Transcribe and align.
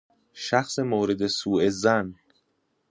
شخص 0.47 0.75
مورد 0.79 1.27
سوظن 1.27 2.05